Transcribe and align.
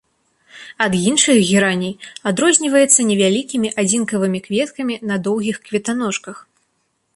Ад 0.85 0.93
іншых 1.09 1.37
гераней 1.49 1.93
адрозніваецца 2.31 2.99
невялікімі 3.11 3.73
адзінкавымі 3.85 4.39
кветкамі 4.49 4.95
на 5.13 5.21
доўгіх 5.29 5.63
кветаножках. 5.69 6.37